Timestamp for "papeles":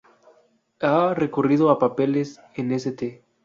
1.77-2.41